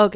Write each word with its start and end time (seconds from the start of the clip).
Ok. 0.00 0.14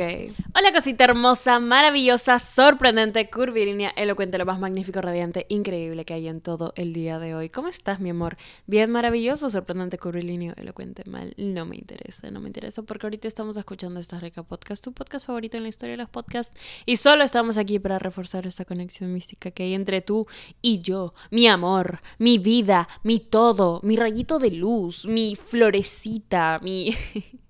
Hola 0.54 0.72
cosita 0.72 1.02
hermosa, 1.02 1.58
maravillosa, 1.58 2.38
sorprendente, 2.38 3.28
curvilínea, 3.28 3.90
elocuente, 3.96 4.38
lo 4.38 4.46
más 4.46 4.60
magnífico, 4.60 5.00
radiante, 5.00 5.44
increíble 5.48 6.04
que 6.04 6.14
hay 6.14 6.28
en 6.28 6.40
todo 6.40 6.72
el 6.76 6.92
día 6.92 7.18
de 7.18 7.34
hoy. 7.34 7.48
¿Cómo 7.48 7.66
estás, 7.66 7.98
mi 7.98 8.10
amor? 8.10 8.36
Bien, 8.68 8.88
maravilloso, 8.92 9.50
sorprendente, 9.50 9.98
curvilíneo, 9.98 10.54
elocuente, 10.56 11.02
mal. 11.10 11.34
No 11.36 11.66
me 11.66 11.74
interesa, 11.74 12.30
no 12.30 12.38
me 12.38 12.46
interesa 12.46 12.84
porque 12.84 13.06
ahorita 13.06 13.26
estamos 13.26 13.56
escuchando 13.56 13.98
esta 13.98 14.20
rica 14.20 14.44
podcast, 14.44 14.84
tu 14.84 14.92
podcast 14.92 15.26
favorito 15.26 15.56
en 15.56 15.64
la 15.64 15.70
historia 15.70 15.94
de 15.94 16.02
los 16.02 16.08
podcasts. 16.08 16.56
Y 16.86 16.98
solo 16.98 17.24
estamos 17.24 17.58
aquí 17.58 17.80
para 17.80 17.98
reforzar 17.98 18.46
esta 18.46 18.64
conexión 18.64 19.12
mística 19.12 19.50
que 19.50 19.64
hay 19.64 19.74
entre 19.74 20.00
tú 20.00 20.28
y 20.60 20.80
yo. 20.80 21.12
Mi 21.32 21.48
amor, 21.48 21.98
mi 22.18 22.38
vida, 22.38 22.86
mi 23.02 23.18
todo, 23.18 23.80
mi 23.82 23.96
rayito 23.96 24.38
de 24.38 24.52
luz, 24.52 25.06
mi 25.06 25.34
florecita, 25.34 26.60
mi... 26.62 26.94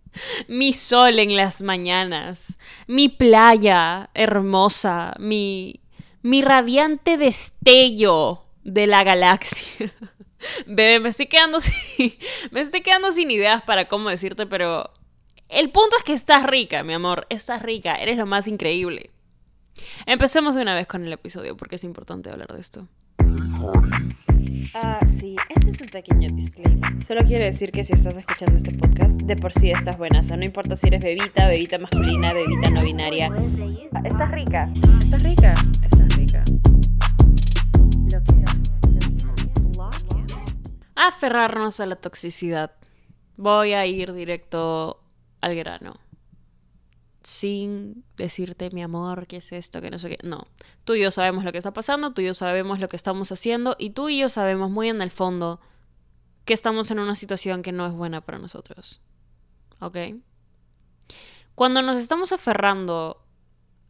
mi 0.49 0.73
sol 0.73 1.19
en 1.19 1.37
las 1.37 1.63
mañanas, 1.63 2.59
mi 2.87 3.09
playa 3.09 4.11
hermosa, 4.15 5.15
mi, 5.19 5.81
mi 6.23 6.43
radiante 6.43 7.17
destello 7.17 8.45
de 8.65 8.87
la 8.87 9.05
galaxia. 9.05 9.93
Bebé, 10.67 11.01
me 11.01 11.09
estoy 11.11 11.27
quedando 11.27 11.61
sin, 11.61 12.13
me 12.51 12.61
estoy 12.61 12.81
quedando 12.81 13.13
sin 13.13 13.31
ideas 13.31 13.63
para 13.63 13.87
cómo 13.87 14.11
decirte, 14.11 14.47
pero 14.47 14.93
el 15.49 15.71
punto 15.71 15.97
es 15.99 16.05
que 16.05 16.13
estás 16.13 16.45
rica, 16.45 16.83
mi 16.83 16.95
amor, 16.95 17.27
estás 17.31 17.63
rica, 17.63 17.97
eres 17.97 18.17
lo 18.17 18.27
más 18.27 18.49
increíble. 18.49 19.11
Empecemos 20.07 20.55
de 20.55 20.63
una 20.63 20.75
vez 20.75 20.87
con 20.87 21.05
el 21.05 21.13
episodio 21.13 21.57
porque 21.57 21.77
es 21.77 21.85
importante 21.85 22.31
hablar 22.31 22.53
de 22.53 22.61
esto. 22.61 22.89
Ah, 24.75 25.01
sí, 25.07 25.37
este 25.49 25.71
es 25.71 25.81
un 25.81 25.89
pequeño 25.89 26.29
disclaimer. 26.31 27.05
Solo 27.05 27.23
quiero 27.23 27.45
decir 27.45 27.73
que 27.73 27.85
si 27.85 27.93
estás 27.93 28.17
escuchando 28.17 28.57
este 28.57 28.73
podcast, 28.73 29.21
de 29.23 29.37
por 29.37 29.53
sí 29.53 29.71
estás 29.71 29.99
buena. 29.99 30.21
O 30.21 30.23
sea, 30.23 30.37
no 30.37 30.45
importa 30.45 30.77
si 30.77 30.89
eres 30.89 31.03
bebita, 31.03 31.49
bebita 31.49 31.79
masculina, 31.79 32.33
bebita 32.33 32.71
no 32.71 32.83
binaria. 32.83 33.31
Estás 34.05 34.31
rica. 34.31 34.71
Estás 34.75 35.23
rica. 35.23 35.55
Estás 35.83 36.09
rica. 36.17 36.45
Lo 38.13 38.23
que 38.25 38.45
Aferrarnos 40.95 41.81
a 41.81 41.87
la 41.87 41.97
toxicidad. 41.97 42.73
Voy 43.37 43.73
a 43.73 43.87
ir 43.87 44.13
directo 44.13 45.03
al 45.41 45.57
grano 45.57 45.99
sin 47.25 48.05
decirte, 48.17 48.71
mi 48.71 48.83
amor, 48.83 49.27
qué 49.27 49.37
es 49.39 49.53
esto, 49.53 49.81
no 49.81 49.99
sé. 49.99 50.19
No, 50.23 50.47
tú 50.85 50.95
y 50.95 51.03
yo 51.03 51.11
sabemos 51.11 51.45
lo 51.45 51.53
que 51.53 51.59
está 51.59 51.73
pasando, 51.73 52.13
tú 52.13 52.23
y 52.23 52.27
yo 52.27 52.35
sabemos 52.35 52.81
lo 52.81 52.89
que 52.89 52.97
estamos 52.97 53.31
haciendo 53.33 53.77
y 53.79 53.91
tú 53.91 54.09
y 54.09 54.19
yo 54.19 54.29
sabemos 54.29 54.71
muy 54.71 54.89
en 54.89 55.03
el 55.03 55.11
fondo 55.11 55.61
que 56.45 56.55
estamos 56.55 56.91
en 56.91 56.99
una 56.99 57.15
situación 57.15 57.63
que 57.63 57.73
no 57.73 57.87
es 57.87 57.93
buena 57.93 58.21
para 58.21 58.39
nosotros. 58.39 59.01
¿Ok? 59.81 59.97
Cuando 61.55 61.83
nos 61.83 61.97
estamos 61.97 62.33
aferrando 62.33 63.25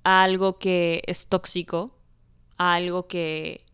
a 0.05 0.23
algo 0.23 0.59
que 0.59 1.03
es 1.07 1.29
tóxico, 1.29 1.97
a 2.59 2.75
algo 2.75 3.07
que... 3.07 3.65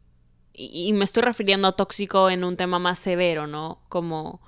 Y, 0.52 0.92
me 0.92 1.04
estoy 1.04 1.22
refiriendo 1.22 1.68
a 1.68 1.72
tóxico 1.72 2.30
en 2.30 2.42
un 2.42 2.56
tema 2.56 2.78
más 2.78 2.98
severo, 2.98 3.46
¿no? 3.46 3.80
Como... 3.88 4.40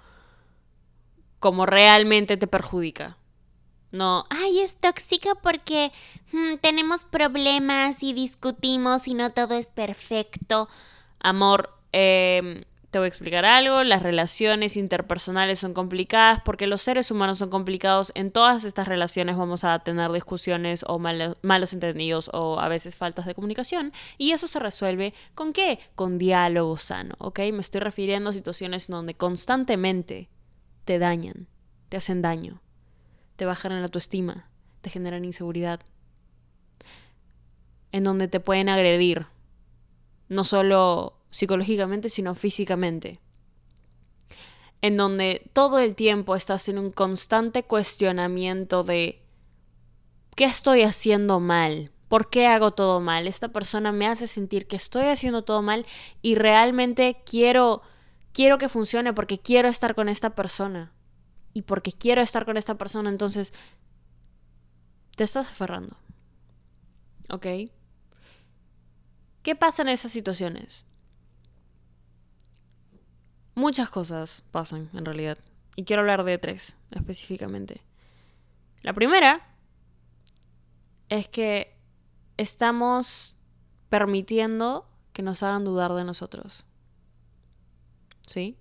Como 1.38 1.64
realmente 1.64 2.36
te 2.36 2.46
perjudica. 2.46 3.16
No, 3.92 4.24
ay, 4.30 4.60
es 4.60 4.76
tóxica 4.76 5.34
porque 5.34 5.90
mm, 6.32 6.58
tenemos 6.60 7.04
problemas 7.04 8.02
y 8.02 8.12
discutimos 8.12 9.08
y 9.08 9.14
no 9.14 9.30
todo 9.30 9.54
es 9.54 9.66
perfecto. 9.66 10.68
Amor, 11.18 11.76
em, 11.90 12.62
te 12.92 12.98
voy 12.98 13.06
a 13.06 13.08
explicar 13.08 13.44
algo. 13.44 13.82
Las 13.82 14.04
relaciones 14.04 14.76
interpersonales 14.76 15.58
son 15.58 15.74
complicadas 15.74 16.40
porque 16.44 16.68
los 16.68 16.82
seres 16.82 17.10
humanos 17.10 17.38
son 17.38 17.50
complicados. 17.50 18.12
En 18.14 18.30
todas 18.30 18.64
estas 18.64 18.86
relaciones 18.86 19.36
vamos 19.36 19.64
a 19.64 19.78
tener 19.80 20.12
discusiones 20.12 20.84
o 20.86 21.00
malos 21.00 21.72
entendidos 21.72 22.30
o 22.32 22.60
a 22.60 22.68
veces 22.68 22.94
faltas 22.96 23.26
de 23.26 23.34
comunicación. 23.34 23.92
Y 24.18 24.30
eso 24.30 24.46
se 24.46 24.60
resuelve 24.60 25.14
con 25.34 25.52
qué? 25.52 25.80
Con 25.96 26.16
diálogo 26.16 26.78
sano, 26.78 27.16
¿ok? 27.18 27.40
Me 27.52 27.60
estoy 27.60 27.80
refiriendo 27.80 28.30
a 28.30 28.32
situaciones 28.32 28.86
donde 28.86 29.14
constantemente 29.14 30.28
te 30.84 31.00
dañan, 31.00 31.48
te 31.88 31.96
hacen 31.96 32.22
daño 32.22 32.60
te 33.40 33.46
bajan 33.46 33.72
la 33.72 33.84
autoestima, 33.84 34.50
te 34.82 34.90
generan 34.90 35.24
inseguridad, 35.24 35.80
en 37.90 38.04
donde 38.04 38.28
te 38.28 38.38
pueden 38.38 38.68
agredir, 38.68 39.28
no 40.28 40.44
solo 40.44 41.16
psicológicamente, 41.30 42.10
sino 42.10 42.34
físicamente, 42.34 43.18
en 44.82 44.98
donde 44.98 45.48
todo 45.54 45.78
el 45.78 45.94
tiempo 45.94 46.36
estás 46.36 46.68
en 46.68 46.78
un 46.78 46.90
constante 46.90 47.62
cuestionamiento 47.62 48.84
de 48.84 49.22
¿qué 50.36 50.44
estoy 50.44 50.82
haciendo 50.82 51.40
mal? 51.40 51.92
¿Por 52.08 52.28
qué 52.28 52.46
hago 52.46 52.72
todo 52.72 53.00
mal? 53.00 53.26
Esta 53.26 53.48
persona 53.48 53.90
me 53.90 54.06
hace 54.06 54.26
sentir 54.26 54.66
que 54.66 54.76
estoy 54.76 55.04
haciendo 55.04 55.44
todo 55.44 55.62
mal 55.62 55.86
y 56.20 56.34
realmente 56.34 57.22
quiero 57.24 57.80
quiero 58.34 58.58
que 58.58 58.68
funcione 58.68 59.14
porque 59.14 59.38
quiero 59.38 59.70
estar 59.70 59.94
con 59.94 60.10
esta 60.10 60.34
persona 60.34 60.92
y 61.52 61.62
porque 61.62 61.92
quiero 61.92 62.22
estar 62.22 62.44
con 62.44 62.56
esta 62.56 62.76
persona, 62.76 63.10
entonces 63.10 63.52
te 65.16 65.24
estás 65.24 65.50
aferrando. 65.50 65.96
¿Ok? 67.30 67.46
¿Qué 69.42 69.56
pasa 69.56 69.82
en 69.82 69.88
esas 69.88 70.12
situaciones? 70.12 70.84
Muchas 73.54 73.90
cosas 73.90 74.44
pasan 74.50 74.90
en 74.92 75.04
realidad. 75.04 75.38
Y 75.76 75.84
quiero 75.84 76.00
hablar 76.00 76.24
de 76.24 76.38
tres 76.38 76.76
específicamente. 76.90 77.82
La 78.82 78.92
primera 78.92 79.46
es 81.08 81.28
que 81.28 81.76
estamos 82.36 83.36
permitiendo 83.88 84.88
que 85.12 85.22
nos 85.22 85.42
hagan 85.42 85.64
dudar 85.64 85.92
de 85.94 86.04
nosotros. 86.04 86.66
¿Sí? 88.26 88.56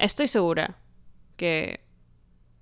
Estoy 0.00 0.28
segura 0.28 0.78
que 1.36 1.84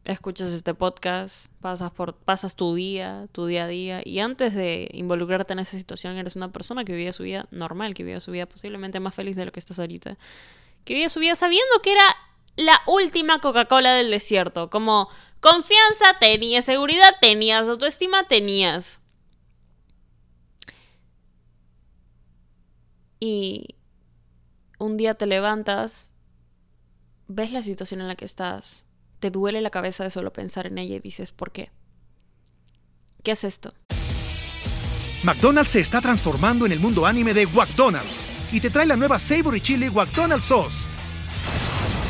escuchas 0.04 0.50
este 0.50 0.74
podcast, 0.74 1.46
pasas 1.60 1.92
por 1.92 2.16
pasas 2.16 2.56
tu 2.56 2.74
día, 2.74 3.28
tu 3.30 3.46
día 3.46 3.66
a 3.66 3.68
día 3.68 4.00
y 4.04 4.18
antes 4.18 4.54
de 4.54 4.88
involucrarte 4.92 5.52
en 5.52 5.60
esa 5.60 5.78
situación 5.78 6.16
eres 6.16 6.34
una 6.34 6.50
persona 6.50 6.84
que 6.84 6.90
vivía 6.90 7.12
su 7.12 7.22
vida 7.22 7.46
normal, 7.52 7.94
que 7.94 8.02
vivía 8.02 8.18
su 8.18 8.32
vida 8.32 8.46
posiblemente 8.46 8.98
más 8.98 9.14
feliz 9.14 9.36
de 9.36 9.44
lo 9.44 9.52
que 9.52 9.60
estás 9.60 9.78
ahorita. 9.78 10.18
Que 10.84 10.94
vivía 10.94 11.08
su 11.08 11.20
vida 11.20 11.36
sabiendo 11.36 11.80
que 11.80 11.92
era 11.92 12.16
la 12.56 12.80
última 12.88 13.40
Coca-Cola 13.40 13.94
del 13.94 14.10
desierto, 14.10 14.68
como 14.68 15.08
confianza 15.38 16.14
tenías, 16.18 16.64
seguridad 16.64 17.14
tenías, 17.20 17.68
autoestima 17.68 18.26
tenías. 18.26 19.00
Y 23.20 23.76
un 24.80 24.96
día 24.96 25.14
te 25.14 25.26
levantas 25.26 26.14
ves 27.28 27.52
la 27.52 27.62
situación 27.62 28.00
en 28.00 28.08
la 28.08 28.16
que 28.16 28.24
estás, 28.24 28.84
te 29.20 29.30
duele 29.30 29.60
la 29.60 29.70
cabeza 29.70 30.02
de 30.02 30.10
solo 30.10 30.32
pensar 30.32 30.66
en 30.66 30.78
ella 30.78 30.96
y 30.96 31.00
dices, 31.00 31.30
¿por 31.30 31.52
qué? 31.52 31.70
¿Qué 33.22 33.32
es 33.32 33.44
esto? 33.44 33.70
McDonald's 35.22 35.70
se 35.70 35.80
está 35.80 36.00
transformando 36.00 36.64
en 36.64 36.72
el 36.72 36.80
mundo 36.80 37.04
anime 37.04 37.34
de 37.34 37.46
McDonald's 37.46 38.52
y 38.52 38.60
te 38.60 38.70
trae 38.70 38.86
la 38.86 38.96
nueva 38.96 39.18
Savory 39.18 39.60
Chili 39.60 39.90
McDonald's 39.90 40.46
Sauce. 40.46 40.86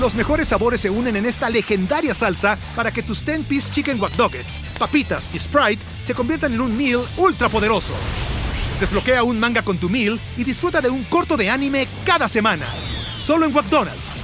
Los 0.00 0.14
mejores 0.14 0.48
sabores 0.48 0.80
se 0.80 0.90
unen 0.90 1.16
en 1.16 1.26
esta 1.26 1.50
legendaria 1.50 2.14
salsa 2.14 2.56
para 2.76 2.92
que 2.92 3.02
tus 3.02 3.26
10-piece 3.26 3.72
chicken 3.72 4.00
wack 4.00 4.12
papitas 4.78 5.28
y 5.34 5.40
Sprite 5.40 5.82
se 6.06 6.14
conviertan 6.14 6.52
en 6.52 6.60
un 6.60 6.76
meal 6.76 7.00
ultra 7.16 7.48
poderoso. 7.48 7.94
Desbloquea 8.78 9.24
un 9.24 9.40
manga 9.40 9.62
con 9.62 9.78
tu 9.78 9.88
meal 9.88 10.20
y 10.36 10.44
disfruta 10.44 10.80
de 10.80 10.90
un 10.90 11.02
corto 11.04 11.36
de 11.36 11.50
anime 11.50 11.88
cada 12.04 12.28
semana. 12.28 12.66
Solo 13.18 13.46
en 13.46 13.52
McDonald's. 13.52 14.17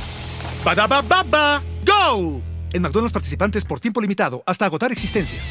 ¡Badabababa! 0.64 1.62
¡Go! 1.84 2.40
En 2.72 2.80
McDonald's 2.80 3.12
participantes 3.12 3.66
por 3.66 3.80
tiempo 3.80 4.00
limitado 4.00 4.42
hasta 4.46 4.64
agotar 4.64 4.90
existencias. 4.92 5.44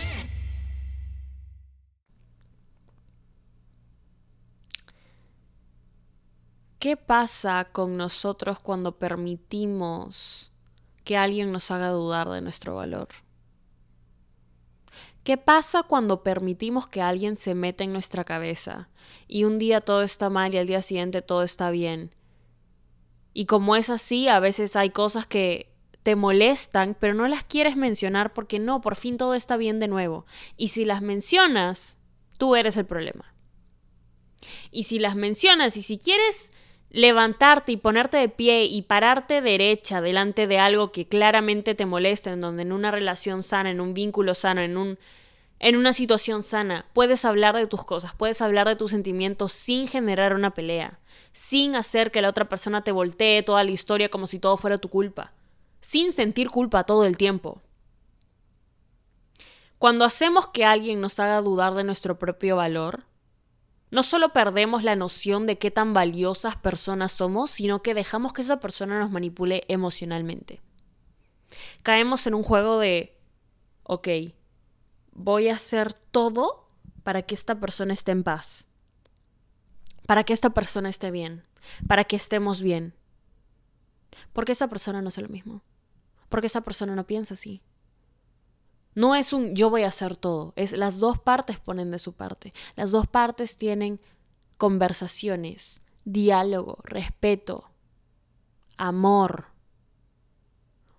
¿Qué 6.79 6.97
pasa 6.97 7.65
con 7.71 7.95
nosotros 7.95 8.59
cuando 8.59 8.97
permitimos 8.97 10.51
que 11.03 11.15
alguien 11.15 11.51
nos 11.51 11.69
haga 11.69 11.89
dudar 11.89 12.27
de 12.29 12.41
nuestro 12.41 12.75
valor? 12.75 13.09
¿Qué 15.23 15.37
pasa 15.37 15.83
cuando 15.83 16.23
permitimos 16.23 16.87
que 16.87 17.03
alguien 17.03 17.35
se 17.35 17.53
meta 17.53 17.83
en 17.83 17.93
nuestra 17.93 18.23
cabeza 18.23 18.89
y 19.27 19.43
un 19.43 19.59
día 19.59 19.79
todo 19.79 20.01
está 20.01 20.31
mal 20.31 20.55
y 20.55 20.57
al 20.57 20.65
día 20.65 20.81
siguiente 20.81 21.21
todo 21.21 21.43
está 21.43 21.69
bien? 21.69 22.15
Y 23.33 23.45
como 23.45 23.75
es 23.75 23.89
así, 23.89 24.27
a 24.27 24.39
veces 24.39 24.75
hay 24.75 24.91
cosas 24.91 25.25
que 25.25 25.73
te 26.03 26.15
molestan, 26.15 26.95
pero 26.99 27.13
no 27.13 27.27
las 27.27 27.43
quieres 27.43 27.75
mencionar 27.75 28.33
porque 28.33 28.59
no, 28.59 28.81
por 28.81 28.95
fin 28.95 29.17
todo 29.17 29.33
está 29.33 29.57
bien 29.57 29.79
de 29.79 29.87
nuevo. 29.87 30.25
Y 30.57 30.67
si 30.67 30.85
las 30.85 31.01
mencionas, 31.01 31.97
tú 32.37 32.55
eres 32.55 32.77
el 32.77 32.85
problema. 32.85 33.33
Y 34.69 34.83
si 34.83 34.99
las 34.99 35.15
mencionas 35.15 35.77
y 35.77 35.81
si 35.81 35.97
quieres 35.97 36.51
levantarte 36.89 37.71
y 37.71 37.77
ponerte 37.77 38.17
de 38.17 38.29
pie 38.29 38.65
y 38.65 38.83
pararte 38.83 39.41
derecha 39.41 40.01
delante 40.01 40.45
de 40.45 40.59
algo 40.59 40.91
que 40.91 41.07
claramente 41.07 41.73
te 41.73 41.85
molesta, 41.85 42.31
en 42.31 42.41
donde 42.41 42.61
en 42.61 42.71
una 42.71 42.91
relación 42.91 43.41
sana, 43.41 43.71
en 43.71 43.81
un 43.81 43.93
vínculo 43.93 44.35
sano, 44.35 44.61
en 44.61 44.77
un 44.77 44.99
en 45.63 45.77
una 45.77 45.93
situación 45.93 46.43
sana, 46.43 46.85
puedes 46.91 47.23
hablar 47.23 47.55
de 47.55 47.67
tus 47.67 47.85
cosas, 47.85 48.13
puedes 48.13 48.41
hablar 48.41 48.67
de 48.67 48.75
tus 48.75 48.91
sentimientos 48.91 49.53
sin 49.53 49.87
generar 49.87 50.35
una 50.35 50.53
pelea, 50.53 50.99
sin 51.31 51.77
hacer 51.77 52.11
que 52.11 52.21
la 52.21 52.27
otra 52.27 52.49
persona 52.49 52.83
te 52.83 52.91
voltee 52.91 53.43
toda 53.43 53.63
la 53.63 53.71
historia 53.71 54.09
como 54.09 54.27
si 54.27 54.39
todo 54.39 54.57
fuera 54.57 54.77
tu 54.77 54.89
culpa, 54.89 55.31
sin 55.79 56.11
sentir 56.11 56.49
culpa 56.49 56.83
todo 56.83 57.05
el 57.05 57.15
tiempo. 57.15 57.61
Cuando 59.79 60.03
hacemos 60.03 60.47
que 60.47 60.65
alguien 60.65 60.99
nos 60.99 61.17
haga 61.21 61.39
dudar 61.39 61.75
de 61.75 61.85
nuestro 61.85 62.19
propio 62.19 62.57
valor, 62.57 63.05
no 63.89 64.03
solo 64.03 64.33
perdemos 64.33 64.83
la 64.83 64.97
noción 64.97 65.45
de 65.45 65.57
qué 65.59 65.71
tan 65.71 65.93
valiosas 65.93 66.57
personas 66.57 67.13
somos, 67.13 67.49
sino 67.49 67.81
que 67.81 67.93
dejamos 67.93 68.33
que 68.33 68.41
esa 68.41 68.59
persona 68.59 68.99
nos 68.99 69.11
manipule 69.11 69.63
emocionalmente. 69.69 70.59
Caemos 71.83 72.27
en 72.27 72.33
un 72.33 72.43
juego 72.43 72.79
de, 72.79 73.17
ok, 73.83 74.09
voy 75.13 75.49
a 75.49 75.55
hacer 75.55 75.93
todo 75.93 76.67
para 77.03 77.21
que 77.21 77.35
esta 77.35 77.59
persona 77.59 77.93
esté 77.93 78.11
en 78.11 78.23
paz, 78.23 78.67
para 80.05 80.23
que 80.23 80.33
esta 80.33 80.51
persona 80.51 80.89
esté 80.89 81.11
bien, 81.11 81.43
para 81.87 82.03
que 82.03 82.15
estemos 82.15 82.61
bien. 82.61 82.93
Porque 84.31 84.51
esa 84.51 84.67
persona 84.67 85.01
no 85.01 85.07
hace 85.07 85.21
lo 85.21 85.29
mismo, 85.29 85.63
porque 86.29 86.47
esa 86.47 86.61
persona 86.61 86.95
no 86.95 87.07
piensa 87.07 87.33
así, 87.33 87.61
no 88.95 89.15
es 89.15 89.33
un 89.33 89.55
yo 89.55 89.69
voy 89.69 89.83
a 89.83 89.87
hacer 89.87 90.17
todo, 90.17 90.53
es 90.55 90.71
las 90.73 90.99
dos 90.99 91.19
partes 91.19 91.59
ponen 91.59 91.91
de 91.91 91.99
su 91.99 92.13
parte. 92.13 92.53
Las 92.75 92.91
dos 92.91 93.07
partes 93.07 93.57
tienen 93.57 93.99
conversaciones, 94.57 95.81
diálogo, 96.05 96.77
respeto, 96.83 97.71
amor, 98.77 99.47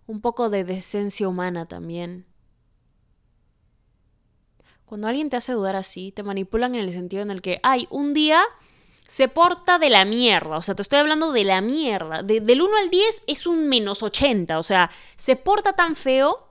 un 0.06 0.20
poco 0.20 0.50
de 0.50 0.64
decencia 0.64 1.28
humana 1.28 1.66
también. 1.66 2.26
Cuando 4.94 5.08
alguien 5.08 5.28
te 5.28 5.36
hace 5.36 5.52
dudar 5.54 5.74
así, 5.74 6.12
te 6.12 6.22
manipulan 6.22 6.76
en 6.76 6.82
el 6.82 6.92
sentido 6.92 7.24
en 7.24 7.32
el 7.32 7.42
que, 7.42 7.58
ay, 7.64 7.88
un 7.90 8.14
día 8.14 8.40
se 9.08 9.26
porta 9.26 9.80
de 9.80 9.90
la 9.90 10.04
mierda. 10.04 10.56
O 10.56 10.62
sea, 10.62 10.76
te 10.76 10.82
estoy 10.82 11.00
hablando 11.00 11.32
de 11.32 11.42
la 11.42 11.60
mierda. 11.62 12.22
del 12.22 12.62
1 12.62 12.76
al 12.76 12.90
10 12.90 13.24
es 13.26 13.48
un 13.48 13.66
menos 13.66 14.04
80. 14.04 14.56
O 14.56 14.62
sea, 14.62 14.92
se 15.16 15.34
porta 15.34 15.72
tan 15.72 15.96
feo 15.96 16.46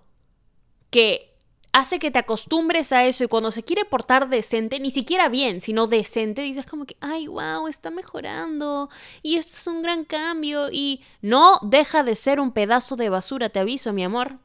que 0.89 1.39
hace 1.71 1.99
que 1.99 2.11
te 2.11 2.19
acostumbres 2.19 2.91
a 2.91 3.05
eso 3.05 3.23
y 3.23 3.29
cuando 3.29 3.49
se 3.49 3.63
quiere 3.63 3.85
portar 3.85 4.27
decente, 4.27 4.77
ni 4.81 4.91
siquiera 4.91 5.29
bien, 5.29 5.61
sino 5.61 5.87
decente, 5.87 6.41
dices 6.41 6.65
como 6.65 6.85
que, 6.85 6.97
ay, 6.99 7.27
wow, 7.27 7.69
está 7.69 7.91
mejorando 7.91 8.89
y 9.21 9.37
esto 9.37 9.55
es 9.55 9.67
un 9.67 9.81
gran 9.81 10.03
cambio 10.03 10.67
y 10.69 11.01
no 11.21 11.59
deja 11.61 12.03
de 12.03 12.15
ser 12.15 12.41
un 12.41 12.51
pedazo 12.51 12.97
de 12.97 13.07
basura, 13.07 13.47
te 13.47 13.59
aviso, 13.59 13.93
mi 13.93 14.03
amor. 14.03 14.39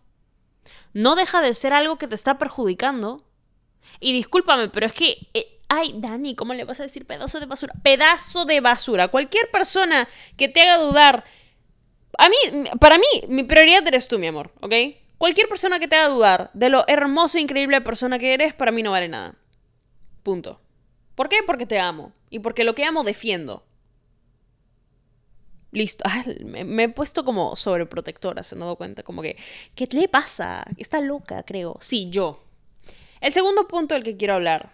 No 0.92 1.16
deja 1.16 1.42
de 1.42 1.52
ser 1.52 1.72
algo 1.72 1.98
que 1.98 2.06
te 2.06 2.14
está 2.14 2.38
perjudicando. 2.38 3.24
Y 4.00 4.12
discúlpame, 4.12 4.68
pero 4.68 4.86
es 4.86 4.92
que... 4.92 5.28
Eh, 5.34 5.60
ay, 5.68 5.94
Dani, 5.96 6.34
¿cómo 6.34 6.54
le 6.54 6.64
vas 6.64 6.80
a 6.80 6.84
decir 6.84 7.06
pedazo 7.06 7.40
de 7.40 7.46
basura? 7.46 7.74
Pedazo 7.82 8.44
de 8.44 8.60
basura. 8.60 9.08
Cualquier 9.08 9.50
persona 9.50 10.08
que 10.36 10.48
te 10.48 10.62
haga 10.62 10.78
dudar... 10.78 11.24
A 12.16 12.28
mí, 12.28 12.36
para 12.80 12.98
mí, 12.98 13.04
mi 13.28 13.44
prioridad 13.44 13.86
eres 13.86 14.08
tú, 14.08 14.18
mi 14.18 14.26
amor, 14.26 14.50
¿ok? 14.60 14.74
Cualquier 15.18 15.48
persona 15.48 15.78
que 15.78 15.88
te 15.88 15.96
haga 15.96 16.08
dudar 16.08 16.50
de 16.54 16.68
lo 16.68 16.84
hermosa 16.88 17.38
e 17.38 17.42
increíble 17.42 17.80
persona 17.80 18.18
que 18.18 18.34
eres, 18.34 18.54
para 18.54 18.72
mí 18.72 18.82
no 18.82 18.92
vale 18.92 19.08
nada. 19.08 19.34
Punto. 20.22 20.60
¿Por 21.14 21.28
qué? 21.28 21.38
Porque 21.46 21.66
te 21.66 21.78
amo. 21.78 22.12
Y 22.30 22.38
porque 22.38 22.64
lo 22.64 22.74
que 22.74 22.84
amo 22.84 23.02
defiendo. 23.02 23.64
Listo. 25.70 26.04
me, 26.44 26.84
he 26.84 26.88
puesto 26.88 27.24
como 27.24 27.56
sobreprotectora, 27.56 28.42
se 28.42 28.54
he 28.54 28.58
dado 28.58 28.76
cuenta. 28.76 29.02
Como 29.02 29.22
que, 29.22 29.36
¿qué 29.74 29.88
le 29.90 30.08
pasa? 30.08 30.64
Está 30.76 31.00
loca, 31.00 31.42
creo. 31.42 31.76
Sí, 31.80 32.08
yo. 32.10 32.47
El 33.20 33.32
segundo 33.32 33.68
punto 33.68 33.94
del 33.94 34.02
que 34.04 34.16
quiero 34.16 34.34
hablar. 34.34 34.72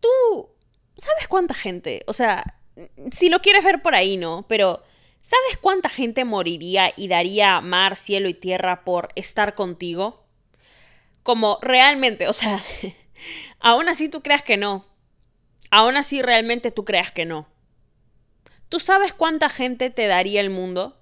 Tú, 0.00 0.50
¿sabes 0.96 1.28
cuánta 1.28 1.54
gente? 1.54 2.02
O 2.06 2.12
sea, 2.12 2.58
si 3.10 3.28
lo 3.28 3.40
quieres 3.40 3.64
ver 3.64 3.82
por 3.82 3.94
ahí, 3.94 4.16
¿no? 4.16 4.46
Pero 4.48 4.82
¿Sabes 5.22 5.58
cuánta 5.58 5.88
gente 5.88 6.24
moriría 6.24 6.92
y 6.96 7.08
daría 7.08 7.60
mar, 7.60 7.96
cielo 7.96 8.28
y 8.28 8.34
tierra 8.34 8.84
por 8.84 9.10
estar 9.14 9.54
contigo? 9.54 10.24
Como 11.22 11.58
realmente, 11.60 12.26
o 12.26 12.32
sea, 12.32 12.62
aún 13.60 13.88
así 13.88 14.08
tú 14.08 14.22
creas 14.22 14.42
que 14.42 14.56
no. 14.56 14.86
Aún 15.70 15.96
así 15.96 16.22
realmente 16.22 16.70
tú 16.70 16.84
creas 16.84 17.12
que 17.12 17.26
no. 17.26 17.46
¿Tú 18.68 18.80
sabes 18.80 19.12
cuánta 19.12 19.48
gente 19.48 19.90
te 19.90 20.06
daría 20.06 20.40
el 20.40 20.50
mundo? 20.50 20.99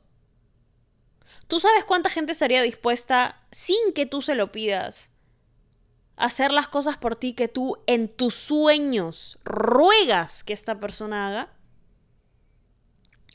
¿Tú 1.49 1.61
sabes 1.61 1.85
cuánta 1.85 2.11
gente 2.11 2.33
estaría 2.33 2.63
dispuesta, 2.63 3.43
sin 3.51 3.93
que 3.95 4.07
tú 4.07 4.23
se 4.23 4.35
lo 4.35 4.53
pidas, 4.53 5.11
a 6.17 6.27
hacer 6.27 6.53
las 6.53 6.69
cosas 6.69 6.97
por 6.97 7.17
ti 7.17 7.33
que 7.33 7.49
tú 7.49 7.79
en 7.87 8.09
tus 8.09 8.35
sueños 8.35 9.39
ruegas 9.45 10.45
que 10.45 10.53
esta 10.53 10.79
persona 10.79 11.27
haga? 11.27 11.59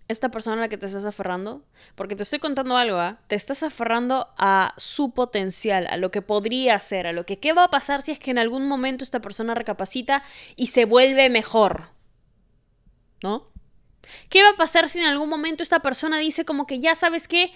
esta 0.08 0.30
persona 0.30 0.58
a 0.58 0.60
la 0.62 0.70
que 0.70 0.78
te 0.78 0.86
estás 0.86 1.06
aferrando? 1.06 1.64
Porque 1.96 2.16
te 2.16 2.24
estoy 2.24 2.40
contando 2.40 2.78
algo, 2.78 2.98
¿ah? 2.98 3.20
Te 3.28 3.36
estás 3.36 3.64
aferrando 3.64 4.30
a 4.38 4.74
su 4.78 5.12
potencial, 5.12 5.88
a 5.90 5.98
lo 5.98 6.12
que 6.12 6.22
podría 6.22 6.80
ser, 6.80 7.08
a 7.08 7.14
lo 7.14 7.26
que 7.26 7.40
qué 7.40 7.54
va 7.54 7.66
a 7.66 7.72
pasar 7.72 8.02
si 8.02 8.12
es 8.12 8.20
que 8.20 8.32
en 8.32 8.38
algún 8.38 8.68
momento 8.68 9.04
esta 9.04 9.22
persona 9.22 9.56
recapacita 9.56 10.24
y 10.56 10.68
se 10.68 10.86
vuelve 10.86 11.30
mejor. 11.30 11.90
¿No? 13.22 13.52
¿Qué 14.30 14.44
va 14.44 14.50
a 14.50 14.56
pasar 14.56 14.90
si 14.90 15.00
en 15.00 15.06
algún 15.06 15.30
momento 15.30 15.64
esta 15.64 15.82
persona 15.82 16.18
dice 16.18 16.44
como 16.44 16.68
que 16.68 16.80
ya 16.80 16.96
sabes 16.96 17.28
qué? 17.28 17.52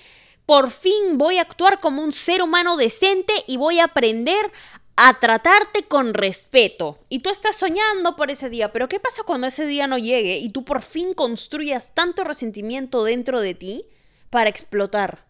Por 0.47 0.71
fin 0.71 1.17
voy 1.17 1.39
a 1.39 1.41
actuar 1.41 1.77
como 1.81 2.01
un 2.01 2.13
ser 2.13 2.41
humano 2.41 2.77
decente 2.77 3.33
y 3.47 3.57
voy 3.57 3.79
a 3.79 3.83
aprender 3.83 4.49
a 4.95 5.19
tratarte 5.19 5.83
con 5.83 6.13
respeto. 6.13 6.99
Y 7.09 7.19
tú 7.19 7.29
estás 7.29 7.57
soñando 7.57 8.15
por 8.15 8.31
ese 8.31 8.49
día, 8.49 8.71
pero 8.71 8.87
¿qué 8.87 8.97
pasa 8.97 9.23
cuando 9.23 9.47
ese 9.47 9.67
día 9.67 9.87
no 9.87 9.97
llegue 9.97 10.37
y 10.37 10.47
tú 10.47 10.63
por 10.63 10.81
fin 10.81 11.13
construyas 11.13 11.93
tanto 11.93 12.23
resentimiento 12.23 13.03
dentro 13.03 13.41
de 13.41 13.55
ti 13.55 13.85
para 14.29 14.49
explotar? 14.49 15.27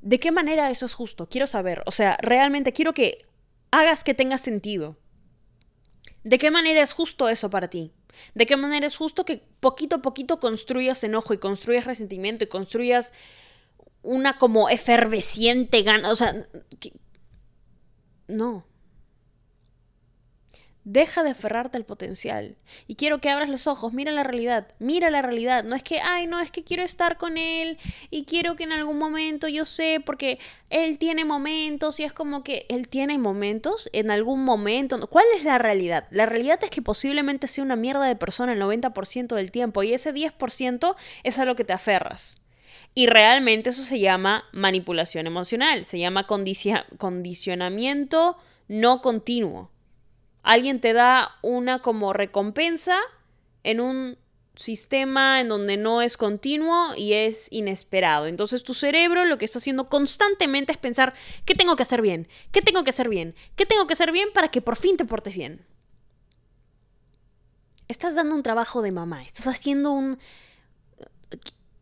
¿De 0.00 0.18
qué 0.18 0.32
manera 0.32 0.68
eso 0.68 0.86
es 0.86 0.94
justo? 0.94 1.28
Quiero 1.28 1.46
saber. 1.46 1.84
O 1.86 1.92
sea, 1.92 2.18
realmente 2.20 2.72
quiero 2.72 2.94
que 2.94 3.18
hagas 3.70 4.02
que 4.02 4.14
tenga 4.14 4.38
sentido. 4.38 4.96
¿De 6.24 6.38
qué 6.40 6.50
manera 6.50 6.82
es 6.82 6.92
justo 6.92 7.28
eso 7.28 7.48
para 7.48 7.68
ti? 7.68 7.92
¿De 8.34 8.46
qué 8.46 8.56
manera 8.56 8.86
es 8.86 8.96
justo 8.96 9.24
que 9.24 9.42
poquito 9.60 9.96
a 9.96 10.02
poquito 10.02 10.40
construyas 10.40 11.02
enojo 11.04 11.34
y 11.34 11.38
construyas 11.38 11.84
resentimiento 11.84 12.44
y 12.44 12.48
construyas 12.48 13.12
una 14.02 14.38
como 14.38 14.68
efervesciente 14.68 15.82
gana? 15.82 16.10
O 16.10 16.16
sea, 16.16 16.46
no. 18.28 18.66
Deja 20.88 21.24
de 21.24 21.30
aferrarte 21.30 21.76
al 21.76 21.84
potencial. 21.84 22.54
Y 22.86 22.94
quiero 22.94 23.20
que 23.20 23.28
abras 23.28 23.48
los 23.48 23.66
ojos, 23.66 23.92
mira 23.92 24.12
la 24.12 24.22
realidad, 24.22 24.68
mira 24.78 25.10
la 25.10 25.20
realidad. 25.20 25.64
No 25.64 25.74
es 25.74 25.82
que, 25.82 25.98
ay, 26.00 26.28
no, 26.28 26.38
es 26.38 26.52
que 26.52 26.62
quiero 26.62 26.84
estar 26.84 27.18
con 27.18 27.38
él 27.38 27.76
y 28.08 28.24
quiero 28.24 28.54
que 28.54 28.62
en 28.62 28.70
algún 28.70 28.96
momento 28.96 29.48
yo 29.48 29.64
sé, 29.64 30.00
porque 30.06 30.38
él 30.70 30.98
tiene 30.98 31.24
momentos 31.24 31.98
y 31.98 32.04
es 32.04 32.12
como 32.12 32.44
que 32.44 32.66
él 32.68 32.86
tiene 32.86 33.18
momentos 33.18 33.90
en 33.92 34.12
algún 34.12 34.44
momento. 34.44 35.04
¿Cuál 35.08 35.24
es 35.36 35.42
la 35.42 35.58
realidad? 35.58 36.06
La 36.12 36.24
realidad 36.24 36.62
es 36.62 36.70
que 36.70 36.82
posiblemente 36.82 37.48
sea 37.48 37.64
una 37.64 37.74
mierda 37.74 38.06
de 38.06 38.14
persona 38.14 38.52
el 38.52 38.62
90% 38.62 39.34
del 39.34 39.50
tiempo 39.50 39.82
y 39.82 39.92
ese 39.92 40.14
10% 40.14 40.94
es 41.24 41.38
a 41.40 41.44
lo 41.44 41.56
que 41.56 41.64
te 41.64 41.72
aferras. 41.72 42.42
Y 42.94 43.08
realmente 43.08 43.70
eso 43.70 43.82
se 43.82 43.98
llama 43.98 44.44
manipulación 44.52 45.26
emocional, 45.26 45.84
se 45.84 45.98
llama 45.98 46.28
condicionamiento 46.28 48.36
no 48.68 49.00
continuo. 49.00 49.72
Alguien 50.46 50.80
te 50.80 50.92
da 50.92 51.36
una 51.42 51.82
como 51.82 52.12
recompensa 52.12 52.96
en 53.64 53.80
un 53.80 54.16
sistema 54.54 55.40
en 55.40 55.48
donde 55.48 55.76
no 55.76 56.02
es 56.02 56.16
continuo 56.16 56.94
y 56.96 57.14
es 57.14 57.48
inesperado. 57.50 58.28
Entonces 58.28 58.62
tu 58.62 58.72
cerebro 58.72 59.24
lo 59.24 59.38
que 59.38 59.44
está 59.44 59.58
haciendo 59.58 59.88
constantemente 59.88 60.70
es 60.70 60.78
pensar, 60.78 61.14
¿qué 61.44 61.56
tengo 61.56 61.74
que 61.74 61.82
hacer 61.82 62.00
bien? 62.00 62.28
¿Qué 62.52 62.62
tengo 62.62 62.84
que 62.84 62.90
hacer 62.90 63.08
bien? 63.08 63.34
¿Qué 63.56 63.66
tengo 63.66 63.88
que 63.88 63.94
hacer 63.94 64.12
bien 64.12 64.28
para 64.32 64.46
que 64.46 64.62
por 64.62 64.76
fin 64.76 64.96
te 64.96 65.04
portes 65.04 65.34
bien? 65.34 65.66
Estás 67.88 68.14
dando 68.14 68.36
un 68.36 68.44
trabajo 68.44 68.82
de 68.82 68.92
mamá, 68.92 69.24
estás 69.24 69.48
haciendo 69.48 69.90
un 69.90 70.16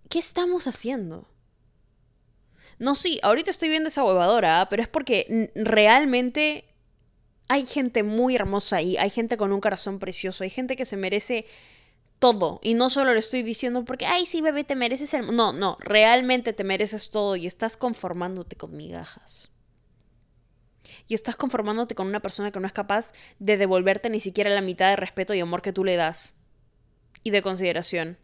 ¿qué 0.09 0.18
estamos 0.18 0.66
haciendo? 0.66 1.28
No, 2.78 2.94
sí, 2.94 3.21
ahorita 3.23 3.50
estoy 3.50 3.68
bien 3.68 3.85
desahuevadora, 3.85 4.62
¿ah? 4.62 4.68
pero 4.71 4.83
es 4.83 4.88
porque 4.88 5.52
realmente 5.54 6.73
hay 7.54 7.66
gente 7.66 8.02
muy 8.02 8.34
hermosa 8.34 8.78
ahí, 8.78 8.96
hay 8.96 9.11
gente 9.11 9.37
con 9.37 9.52
un 9.52 9.61
corazón 9.61 10.00
precioso, 10.00 10.42
hay 10.42 10.50
gente 10.50 10.75
que 10.75 10.84
se 10.84 10.96
merece 10.96 11.46
todo. 12.18 12.58
Y 12.64 12.75
no 12.75 12.90
solo 12.90 13.12
lo 13.12 13.18
estoy 13.20 13.44
diciendo 13.44 13.84
porque, 13.84 14.06
ay, 14.06 14.26
sí, 14.26 14.40
bebé, 14.40 14.64
te 14.64 14.75
mereces 14.75 15.14
el... 15.14 15.34
No, 15.37 15.52
no, 15.52 15.76
realmente 15.78 16.52
te 16.52 16.64
mereces 16.64 17.11
todo 17.11 17.37
y 17.37 17.46
estás 17.46 17.76
conformándote 17.76 18.56
con 18.56 18.76
migajas. 18.76 19.52
Y 21.06 21.14
estás 21.14 21.37
conformándote 21.37 21.94
con 21.94 22.08
una 22.08 22.18
persona 22.18 22.50
que 22.50 22.58
no 22.58 22.66
es 22.66 22.73
capaz 22.73 23.12
de 23.38 23.56
devolverte 23.56 24.11
ni 24.11 24.18
siquiera 24.18 24.50
la 24.50 24.61
mitad 24.61 24.90
de 24.90 24.96
respeto 24.96 25.32
y 25.32 25.38
amor 25.38 25.62
que 25.62 25.73
tú 25.73 25.84
le 25.84 25.94
das. 25.94 26.34
Y 27.23 27.30
de 27.30 27.40
consideración. 27.40 28.18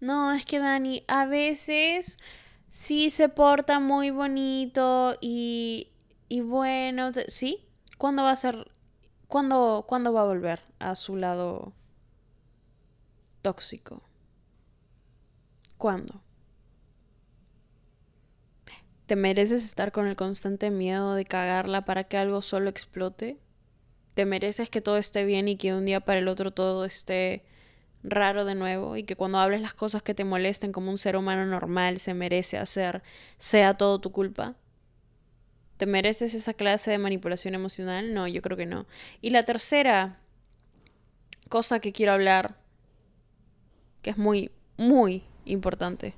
No, 0.00 0.32
es 0.32 0.46
que 0.46 0.58
Dani, 0.58 1.04
a 1.06 1.26
veces 1.26 2.18
sí 2.70 3.10
se 3.10 3.28
porta 3.28 3.78
muy 3.78 4.10
bonito 4.10 5.16
y, 5.20 5.88
y 6.28 6.40
bueno, 6.40 7.10
¿sí? 7.28 7.66
¿Cuándo 7.98 8.22
va 8.22 8.30
a 8.32 8.36
ser, 8.36 8.70
cuándo, 9.28 9.84
cuándo 9.88 10.12
va 10.12 10.22
a 10.22 10.24
volver 10.24 10.60
a 10.78 10.94
su 10.94 11.16
lado 11.16 11.72
tóxico? 13.42 14.02
¿Cuándo? 15.78 16.22
¿Te 19.06 19.16
mereces 19.16 19.64
estar 19.64 19.90
con 19.90 20.06
el 20.06 20.16
constante 20.16 20.70
miedo 20.70 21.14
de 21.14 21.24
cagarla 21.24 21.84
para 21.84 22.04
que 22.04 22.18
algo 22.18 22.42
solo 22.42 22.68
explote? 22.68 23.38
¿Te 24.14 24.26
mereces 24.26 24.68
que 24.70 24.82
todo 24.82 24.98
esté 24.98 25.24
bien 25.24 25.48
y 25.48 25.56
que 25.56 25.74
un 25.74 25.86
día 25.86 26.00
para 26.00 26.18
el 26.18 26.28
otro 26.28 26.50
todo 26.52 26.84
esté 26.84 27.44
raro 28.02 28.44
de 28.44 28.54
nuevo 28.54 28.96
y 28.96 29.04
que 29.04 29.16
cuando 29.16 29.38
hables 29.38 29.62
las 29.62 29.74
cosas 29.74 30.02
que 30.02 30.14
te 30.14 30.24
molesten 30.24 30.72
como 30.72 30.90
un 30.90 30.98
ser 30.98 31.16
humano 31.16 31.46
normal 31.46 31.98
se 32.00 32.14
merece 32.14 32.58
hacer, 32.58 33.02
sea 33.38 33.76
todo 33.78 34.00
tu 34.00 34.12
culpa? 34.12 34.56
¿Te 35.78 35.86
mereces 35.86 36.34
esa 36.34 36.52
clase 36.52 36.90
de 36.90 36.98
manipulación 36.98 37.54
emocional? 37.54 38.12
No, 38.12 38.26
yo 38.26 38.42
creo 38.42 38.56
que 38.56 38.66
no. 38.66 38.86
Y 39.22 39.30
la 39.30 39.44
tercera 39.44 40.20
cosa 41.48 41.80
que 41.80 41.92
quiero 41.92 42.12
hablar, 42.12 42.58
que 44.02 44.10
es 44.10 44.18
muy, 44.18 44.50
muy 44.76 45.24
importante. 45.46 46.14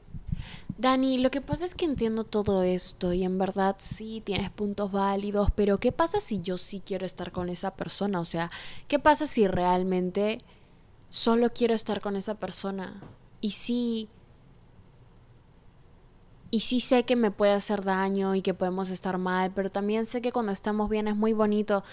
Dani, 0.78 1.18
lo 1.18 1.30
que 1.30 1.40
pasa 1.40 1.64
es 1.64 1.76
que 1.76 1.84
entiendo 1.84 2.24
todo 2.24 2.64
esto 2.64 3.12
y 3.12 3.22
en 3.22 3.38
verdad 3.38 3.76
sí 3.78 4.22
tienes 4.24 4.50
puntos 4.50 4.90
válidos, 4.90 5.50
pero 5.54 5.78
¿qué 5.78 5.92
pasa 5.92 6.20
si 6.20 6.40
yo 6.40 6.56
sí 6.56 6.82
quiero 6.84 7.06
estar 7.06 7.30
con 7.30 7.48
esa 7.48 7.76
persona? 7.76 8.18
O 8.18 8.24
sea, 8.24 8.50
¿qué 8.88 8.98
pasa 8.98 9.26
si 9.26 9.46
realmente 9.46 10.38
solo 11.10 11.50
quiero 11.50 11.74
estar 11.74 12.00
con 12.00 12.16
esa 12.16 12.36
persona. 12.36 13.02
Y 13.42 13.50
sí, 13.50 14.08
y 16.50 16.60
sí 16.60 16.80
sé 16.80 17.04
que 17.04 17.14
me 17.14 17.30
puede 17.30 17.52
hacer 17.52 17.84
daño 17.84 18.34
y 18.34 18.42
que 18.42 18.54
podemos 18.54 18.90
estar 18.90 19.18
mal, 19.18 19.52
pero 19.54 19.70
también 19.70 20.04
sé 20.04 20.20
que 20.20 20.32
cuando 20.32 20.50
estamos 20.50 20.90
bien 20.90 21.06
es 21.06 21.16
muy 21.16 21.32
bonito. 21.32 21.84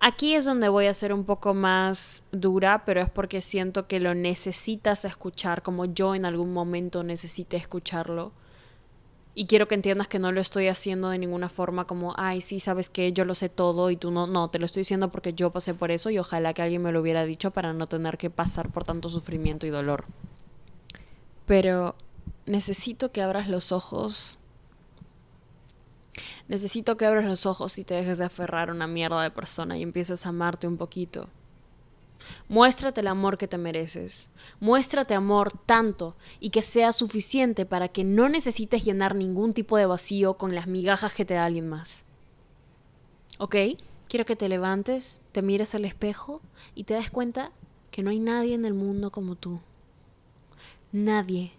Aquí 0.00 0.34
es 0.34 0.44
donde 0.44 0.68
voy 0.68 0.86
a 0.86 0.94
ser 0.94 1.12
un 1.14 1.24
poco 1.24 1.54
más 1.54 2.24
dura, 2.30 2.84
pero 2.84 3.00
es 3.00 3.08
porque 3.08 3.40
siento 3.40 3.86
que 3.86 4.00
lo 4.00 4.14
necesitas 4.14 5.04
escuchar, 5.06 5.62
como 5.62 5.86
yo 5.86 6.14
en 6.14 6.26
algún 6.26 6.52
momento 6.52 7.02
necesité 7.02 7.56
escucharlo. 7.56 8.32
Y 9.34 9.46
quiero 9.46 9.66
que 9.66 9.74
entiendas 9.74 10.08
que 10.08 10.18
no 10.18 10.30
lo 10.30 10.42
estoy 10.42 10.68
haciendo 10.68 11.08
de 11.08 11.16
ninguna 11.16 11.48
forma 11.48 11.86
como, 11.86 12.14
ay, 12.18 12.42
sí, 12.42 12.60
sabes 12.60 12.90
que 12.90 13.14
yo 13.14 13.24
lo 13.24 13.34
sé 13.34 13.48
todo 13.48 13.88
y 13.90 13.96
tú 13.96 14.10
no. 14.10 14.26
No, 14.26 14.50
te 14.50 14.58
lo 14.58 14.66
estoy 14.66 14.80
diciendo 14.82 15.08
porque 15.08 15.32
yo 15.32 15.50
pasé 15.50 15.72
por 15.72 15.90
eso 15.90 16.10
y 16.10 16.18
ojalá 16.18 16.52
que 16.52 16.60
alguien 16.60 16.82
me 16.82 16.92
lo 16.92 17.00
hubiera 17.00 17.24
dicho 17.24 17.50
para 17.50 17.72
no 17.72 17.86
tener 17.86 18.18
que 18.18 18.28
pasar 18.28 18.70
por 18.70 18.84
tanto 18.84 19.08
sufrimiento 19.08 19.66
y 19.66 19.70
dolor. 19.70 20.04
Pero 21.46 21.94
necesito 22.46 23.12
que 23.12 23.22
abras 23.22 23.48
los 23.48 23.72
ojos. 23.72 24.38
Necesito 26.48 26.96
que 26.96 27.06
abras 27.06 27.24
los 27.24 27.46
ojos 27.46 27.78
y 27.78 27.84
te 27.84 27.94
dejes 27.94 28.18
de 28.18 28.24
aferrar 28.24 28.68
a 28.68 28.72
una 28.72 28.86
mierda 28.86 29.22
de 29.22 29.30
persona 29.30 29.78
y 29.78 29.82
empieces 29.82 30.26
a 30.26 30.30
amarte 30.30 30.66
un 30.66 30.76
poquito. 30.76 31.28
Muéstrate 32.48 33.00
el 33.00 33.08
amor 33.08 33.38
que 33.38 33.48
te 33.48 33.58
mereces. 33.58 34.30
Muéstrate 34.60 35.14
amor 35.14 35.52
tanto 35.66 36.16
y 36.40 36.50
que 36.50 36.62
sea 36.62 36.92
suficiente 36.92 37.66
para 37.66 37.88
que 37.88 38.04
no 38.04 38.28
necesites 38.28 38.84
llenar 38.84 39.14
ningún 39.14 39.54
tipo 39.54 39.76
de 39.76 39.86
vacío 39.86 40.34
con 40.34 40.54
las 40.54 40.66
migajas 40.66 41.14
que 41.14 41.24
te 41.24 41.34
da 41.34 41.44
alguien 41.44 41.68
más. 41.68 42.04
¿Ok? 43.38 43.56
Quiero 44.08 44.26
que 44.26 44.36
te 44.36 44.48
levantes, 44.48 45.22
te 45.32 45.42
mires 45.42 45.74
al 45.74 45.84
espejo 45.84 46.42
y 46.74 46.84
te 46.84 46.94
des 46.94 47.10
cuenta 47.10 47.50
que 47.90 48.02
no 48.02 48.10
hay 48.10 48.18
nadie 48.18 48.54
en 48.54 48.64
el 48.64 48.74
mundo 48.74 49.10
como 49.10 49.36
tú. 49.36 49.60
Nadie. 50.92 51.52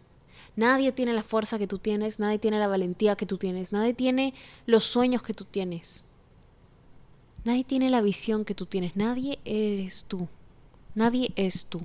Nadie 0.55 0.91
tiene 0.91 1.13
la 1.13 1.23
fuerza 1.23 1.57
que 1.57 1.67
tú 1.67 1.79
tienes, 1.79 2.19
nadie 2.19 2.37
tiene 2.37 2.59
la 2.59 2.67
valentía 2.67 3.15
que 3.15 3.25
tú 3.25 3.37
tienes, 3.37 3.73
nadie 3.73 3.93
tiene 3.93 4.33
los 4.65 4.83
sueños 4.83 5.23
que 5.23 5.33
tú 5.33 5.45
tienes. 5.45 6.05
Nadie 7.43 7.63
tiene 7.63 7.89
la 7.89 8.01
visión 8.01 8.45
que 8.45 8.55
tú 8.55 8.65
tienes, 8.65 8.95
nadie 8.95 9.39
eres 9.45 10.05
tú. 10.07 10.27
Nadie 10.95 11.33
es 11.35 11.65
tú. 11.65 11.81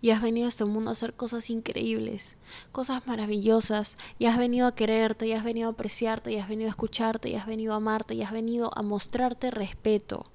Y 0.00 0.10
has 0.10 0.20
venido 0.20 0.46
a 0.46 0.48
este 0.48 0.66
mundo 0.66 0.90
a 0.90 0.92
hacer 0.92 1.14
cosas 1.14 1.48
increíbles, 1.48 2.36
cosas 2.72 3.06
maravillosas, 3.06 3.96
y 4.18 4.26
has 4.26 4.36
venido 4.36 4.66
a 4.66 4.74
quererte, 4.74 5.26
y 5.26 5.32
has 5.32 5.44
venido 5.44 5.68
a 5.68 5.72
apreciarte, 5.72 6.30
y 6.32 6.36
has 6.36 6.48
venido 6.48 6.68
a 6.68 6.70
escucharte, 6.70 7.30
y 7.30 7.36
has 7.36 7.46
venido 7.46 7.72
a 7.72 7.76
amarte, 7.76 8.14
y 8.14 8.22
has 8.22 8.32
venido 8.32 8.70
a 8.76 8.82
mostrarte 8.82 9.50
respeto, 9.50 10.26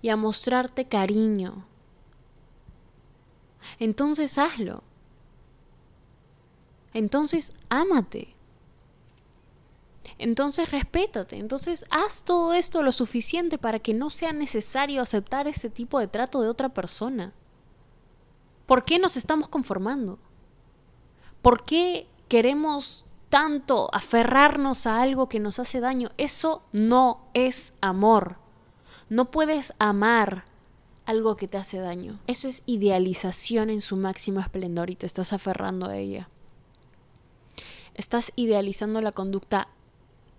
y 0.00 0.08
a 0.08 0.16
mostrarte 0.16 0.86
cariño. 0.86 1.66
Entonces 3.78 4.38
hazlo. 4.38 4.82
Entonces 6.92 7.54
ámate. 7.68 8.34
Entonces 10.18 10.70
respétate, 10.70 11.38
entonces 11.38 11.84
haz 11.90 12.24
todo 12.24 12.52
esto 12.52 12.82
lo 12.82 12.92
suficiente 12.92 13.58
para 13.58 13.78
que 13.78 13.94
no 13.94 14.10
sea 14.10 14.32
necesario 14.32 15.02
aceptar 15.02 15.48
ese 15.48 15.70
tipo 15.70 15.98
de 15.98 16.06
trato 16.06 16.40
de 16.42 16.48
otra 16.48 16.68
persona. 16.68 17.32
¿Por 18.66 18.84
qué 18.84 18.98
nos 18.98 19.16
estamos 19.16 19.48
conformando? 19.48 20.18
¿Por 21.40 21.64
qué 21.64 22.06
queremos 22.28 23.04
tanto 23.30 23.88
aferrarnos 23.92 24.86
a 24.86 25.02
algo 25.02 25.28
que 25.28 25.40
nos 25.40 25.58
hace 25.58 25.80
daño? 25.80 26.10
Eso 26.18 26.62
no 26.72 27.26
es 27.34 27.74
amor. 27.80 28.36
No 29.08 29.30
puedes 29.30 29.74
amar 29.78 30.44
algo 31.04 31.36
que 31.36 31.48
te 31.48 31.58
hace 31.58 31.78
daño. 31.78 32.20
Eso 32.26 32.48
es 32.48 32.62
idealización 32.66 33.70
en 33.70 33.80
su 33.80 33.96
máximo 33.96 34.40
esplendor 34.40 34.90
y 34.90 34.96
te 34.96 35.06
estás 35.06 35.32
aferrando 35.32 35.86
a 35.86 35.96
ella. 35.96 36.28
Estás 37.94 38.32
idealizando 38.36 39.00
la 39.00 39.12
conducta 39.12 39.68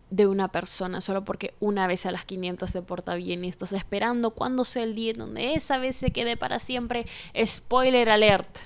de 0.09 0.27
una 0.27 0.49
persona 0.49 1.01
solo 1.01 1.25
porque 1.25 1.55
una 1.59 1.87
vez 1.87 2.05
a 2.05 2.11
las 2.11 2.23
500 2.23 2.69
se 2.69 2.81
porta 2.83 3.15
bien 3.15 3.43
y 3.43 3.49
estás 3.49 3.73
esperando 3.73 4.31
cuando 4.31 4.63
sea 4.63 4.83
el 4.83 4.93
día 4.93 5.11
en 5.11 5.17
donde 5.17 5.55
esa 5.55 5.79
vez 5.79 5.95
se 5.95 6.11
quede 6.11 6.37
para 6.37 6.59
siempre. 6.59 7.07
Spoiler 7.43 8.09
alert. 8.09 8.59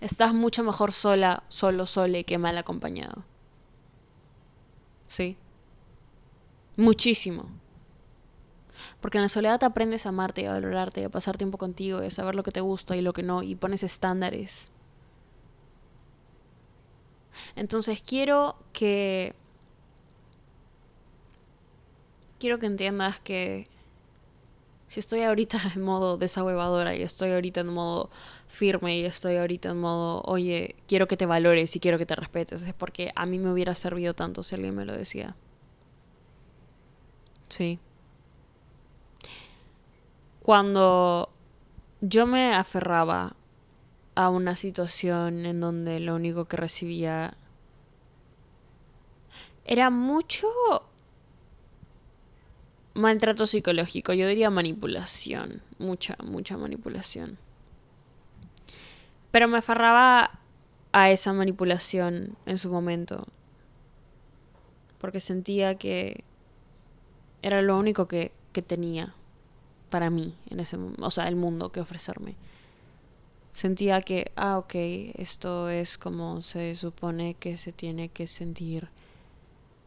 Estás 0.00 0.34
mucho 0.34 0.64
mejor 0.64 0.90
sola, 0.90 1.44
solo, 1.48 1.86
sole 1.86 2.24
que 2.24 2.36
mal 2.36 2.58
acompañado. 2.58 3.24
¿Sí? 5.06 5.36
Muchísimo. 6.76 7.48
Porque 9.00 9.18
en 9.18 9.22
la 9.22 9.28
soledad 9.28 9.62
aprendes 9.62 10.04
a 10.04 10.08
amarte 10.08 10.42
y 10.42 10.46
a 10.46 10.52
valorarte 10.52 11.00
y 11.00 11.04
a 11.04 11.10
pasar 11.10 11.36
tiempo 11.36 11.58
contigo 11.58 12.02
y 12.02 12.06
a 12.06 12.10
saber 12.10 12.34
lo 12.34 12.42
que 12.42 12.50
te 12.50 12.60
gusta 12.60 12.96
y 12.96 13.02
lo 13.02 13.12
que 13.12 13.22
no 13.22 13.44
y 13.44 13.54
pones 13.54 13.84
estándares. 13.84 14.72
Entonces 17.56 18.02
quiero 18.02 18.56
que 18.72 19.34
quiero 22.38 22.58
que 22.58 22.66
entiendas 22.66 23.20
que 23.20 23.68
si 24.86 25.00
estoy 25.00 25.22
ahorita 25.22 25.58
en 25.74 25.82
modo 25.82 26.18
desahuevadora 26.18 26.94
y 26.94 27.02
estoy 27.02 27.32
ahorita 27.32 27.60
en 27.60 27.68
modo 27.68 28.10
firme 28.48 28.98
y 28.98 29.04
estoy 29.04 29.36
ahorita 29.36 29.70
en 29.70 29.80
modo, 29.80 30.22
oye, 30.26 30.76
quiero 30.86 31.08
que 31.08 31.16
te 31.16 31.26
valores 31.26 31.74
y 31.74 31.80
quiero 31.80 31.98
que 31.98 32.06
te 32.06 32.14
respetes, 32.14 32.62
es 32.62 32.74
porque 32.74 33.10
a 33.16 33.26
mí 33.26 33.38
me 33.38 33.50
hubiera 33.50 33.74
servido 33.74 34.14
tanto 34.14 34.42
si 34.42 34.54
alguien 34.54 34.74
me 34.74 34.84
lo 34.84 34.96
decía. 34.96 35.34
Sí. 37.48 37.80
Cuando 40.42 41.30
yo 42.00 42.26
me 42.26 42.54
aferraba 42.54 43.34
a 44.14 44.28
una 44.28 44.54
situación 44.54 45.46
en 45.46 45.60
donde 45.60 46.00
lo 46.00 46.14
único 46.14 46.46
que 46.46 46.56
recibía 46.56 47.36
era 49.64 49.90
mucho 49.90 50.46
maltrato 52.94 53.46
psicológico, 53.46 54.12
yo 54.12 54.28
diría 54.28 54.50
manipulación, 54.50 55.62
mucha, 55.78 56.16
mucha 56.22 56.56
manipulación. 56.56 57.38
Pero 59.30 59.48
me 59.48 59.58
aferraba 59.58 60.38
a 60.92 61.10
esa 61.10 61.32
manipulación 61.32 62.36
en 62.46 62.56
su 62.56 62.70
momento, 62.70 63.26
porque 64.98 65.18
sentía 65.18 65.74
que 65.74 66.24
era 67.42 67.62
lo 67.62 67.76
único 67.76 68.06
que, 68.06 68.32
que 68.52 68.62
tenía 68.62 69.14
para 69.90 70.08
mí, 70.08 70.36
en 70.50 70.60
ese, 70.60 70.78
o 70.98 71.10
sea, 71.10 71.26
el 71.26 71.36
mundo 71.36 71.72
que 71.72 71.80
ofrecerme. 71.80 72.36
Sentía 73.54 74.02
que, 74.02 74.32
ah, 74.36 74.58
ok, 74.58 74.74
esto 75.14 75.70
es 75.70 75.96
como 75.96 76.42
se 76.42 76.74
supone 76.74 77.34
que 77.34 77.56
se 77.56 77.72
tiene 77.72 78.08
que 78.08 78.26
sentir 78.26 78.88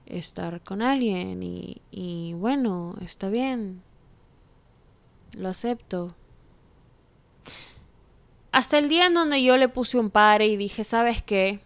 estar 0.06 0.64
con 0.64 0.82
alguien 0.82 1.44
y, 1.44 1.82
y 1.92 2.34
bueno, 2.34 2.96
está 3.02 3.28
bien, 3.30 3.84
lo 5.38 5.50
acepto. 5.50 6.16
Hasta 8.54 8.78
el 8.80 8.88
día 8.88 9.08
en 9.08 9.14
donde 9.14 9.44
yo 9.44 9.58
le 9.58 9.68
puse 9.68 10.00
un 10.00 10.10
pare 10.10 10.48
y 10.48 10.56
dije, 10.56 10.86
¿sabes 10.86 11.22
qué? 11.22 11.60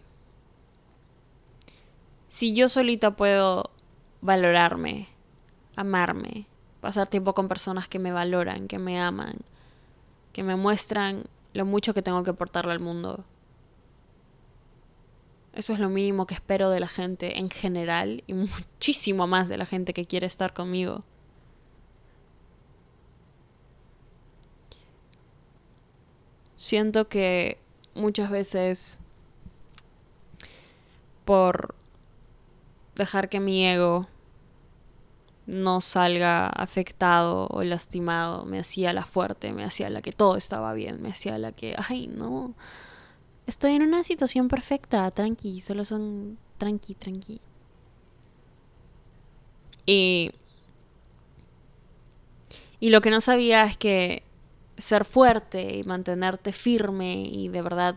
Si 2.28 2.52
yo 2.52 2.68
solita 2.68 3.12
puedo 3.12 3.70
valorarme, 4.20 5.06
amarme, 5.76 6.46
pasar 6.80 7.06
tiempo 7.06 7.32
con 7.32 7.46
personas 7.46 7.88
que 7.88 8.00
me 8.00 8.10
valoran, 8.10 8.66
que 8.66 8.80
me 8.80 9.00
aman, 9.00 9.36
que 10.32 10.42
me 10.42 10.56
muestran 10.56 11.26
lo 11.52 11.66
mucho 11.66 11.94
que 11.94 12.02
tengo 12.02 12.22
que 12.22 12.30
aportarle 12.30 12.72
al 12.72 12.80
mundo. 12.80 13.24
Eso 15.52 15.74
es 15.74 15.80
lo 15.80 15.90
mínimo 15.90 16.26
que 16.26 16.34
espero 16.34 16.70
de 16.70 16.80
la 16.80 16.88
gente 16.88 17.38
en 17.38 17.50
general 17.50 18.24
y 18.26 18.34
muchísimo 18.34 19.26
más 19.26 19.48
de 19.48 19.58
la 19.58 19.66
gente 19.66 19.92
que 19.92 20.06
quiere 20.06 20.26
estar 20.26 20.54
conmigo. 20.54 21.04
Siento 26.56 27.08
que 27.08 27.58
muchas 27.94 28.30
veces 28.30 28.98
por 31.24 31.74
dejar 32.94 33.28
que 33.28 33.40
mi 33.40 33.66
ego 33.66 34.06
no 35.46 35.80
salga 35.80 36.46
afectado 36.46 37.48
o 37.50 37.62
lastimado, 37.62 38.44
me 38.44 38.58
hacía 38.58 38.92
la 38.92 39.04
fuerte, 39.04 39.52
me 39.52 39.64
hacía 39.64 39.90
la 39.90 40.02
que 40.02 40.12
todo 40.12 40.36
estaba 40.36 40.72
bien, 40.74 41.02
me 41.02 41.10
hacía 41.10 41.38
la 41.38 41.52
que, 41.52 41.74
ay, 41.88 42.06
no, 42.06 42.54
estoy 43.46 43.72
en 43.72 43.82
una 43.82 44.04
situación 44.04 44.48
perfecta, 44.48 45.10
tranqui, 45.10 45.60
solo 45.60 45.84
son 45.84 46.38
tranqui, 46.58 46.94
tranqui. 46.94 47.40
Y, 49.84 50.30
y 52.78 52.90
lo 52.90 53.00
que 53.00 53.10
no 53.10 53.20
sabía 53.20 53.64
es 53.64 53.76
que 53.76 54.22
ser 54.76 55.04
fuerte 55.04 55.76
y 55.76 55.82
mantenerte 55.82 56.52
firme 56.52 57.22
y 57.22 57.48
de 57.48 57.62
verdad 57.62 57.96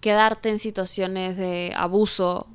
quedarte 0.00 0.48
en 0.48 0.58
situaciones 0.58 1.36
de 1.36 1.72
abuso 1.76 2.46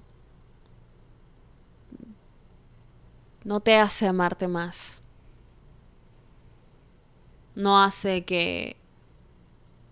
no 3.46 3.60
te 3.62 3.78
hace 3.78 4.08
amarte 4.08 4.50
más. 4.50 5.02
No 7.56 7.82
hace 7.82 8.26
que 8.26 8.76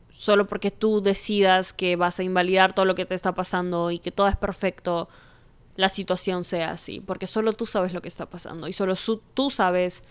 solo 0.10 0.48
porque 0.48 0.72
tú 0.72 1.01
decidas 1.01 1.72
que 1.72 1.95
vas 1.95 2.19
a 2.19 2.24
invalidar 2.24 2.74
todo 2.74 2.86
lo 2.86 2.95
que 2.95 3.05
te 3.05 3.15
está 3.15 3.33
pasando 3.33 3.91
y 3.91 4.00
que 4.00 4.12
todo 4.12 4.27
es 4.27 4.36
perfecto, 4.36 5.07
la 5.75 5.88
situación 5.88 6.43
sea 6.43 6.72
así. 6.72 7.00
Porque 7.00 7.27
solo 7.27 7.53
tú 7.53 7.65
sabes 7.65 7.93
lo 7.93 8.01
que 8.01 8.10
está 8.10 8.25
pasando 8.25 8.67
y 8.67 8.74
solo 8.74 8.95
tú 9.33 9.50
sabes, 9.50 10.03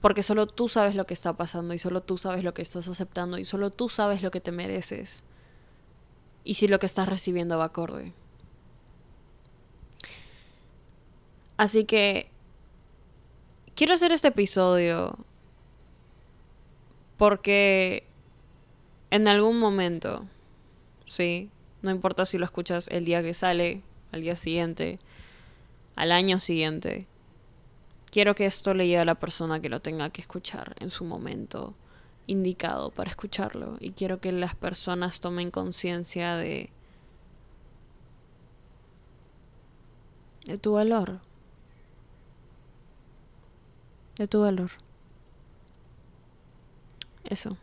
porque 0.00 0.22
solo 0.22 0.46
tú 0.46 0.68
sabes 0.68 0.96
lo 0.96 1.06
que 1.06 1.14
está 1.14 1.34
pasando 1.34 1.72
y 1.72 1.78
solo 1.78 2.02
tú 2.02 2.18
sabes 2.18 2.44
lo 2.44 2.52
que 2.52 2.62
estás 2.62 2.88
aceptando 2.88 3.38
y 3.38 3.44
solo 3.44 3.70
tú 3.70 3.88
sabes 3.88 4.22
lo 4.22 4.30
que 4.30 4.40
te 4.40 4.52
mereces. 4.52 5.24
Y 6.42 6.54
si 6.54 6.66
lo 6.66 6.78
que 6.78 6.86
estás 6.86 7.08
recibiendo 7.08 7.58
va 7.58 7.66
acorde. 7.66 8.12
Así 11.56 11.84
que 11.84 12.30
quiero 13.76 13.94
hacer 13.94 14.10
este 14.10 14.28
episodio 14.28 15.16
porque 17.16 18.04
en 19.10 19.28
algún 19.28 19.60
momento, 19.60 20.26
sí, 21.04 21.50
no 21.82 21.90
importa 21.90 22.24
si 22.24 22.38
lo 22.38 22.44
escuchas 22.46 22.88
el 22.88 23.04
día 23.04 23.22
que 23.22 23.34
sale, 23.34 23.82
al 24.12 24.22
día 24.22 24.34
siguiente, 24.34 24.98
al 25.94 26.10
año 26.10 26.40
siguiente, 26.40 27.06
quiero 28.10 28.34
que 28.34 28.46
esto 28.46 28.74
le 28.74 28.86
llegue 28.86 28.98
a 28.98 29.04
la 29.04 29.14
persona 29.14 29.60
que 29.60 29.68
lo 29.68 29.80
tenga 29.80 30.10
que 30.10 30.22
escuchar 30.22 30.74
en 30.80 30.90
su 30.90 31.04
momento 31.04 31.74
indicado 32.26 32.90
para 32.90 33.10
escucharlo. 33.10 33.76
Y 33.78 33.92
quiero 33.92 34.20
que 34.20 34.32
las 34.32 34.54
personas 34.54 35.20
tomen 35.20 35.50
conciencia 35.50 36.36
de 36.36 36.70
de 40.44 40.58
tu 40.58 40.74
valor 40.74 41.20
de 44.16 44.26
tu 44.26 44.40
valor. 44.40 44.70
Eso. 47.24 47.56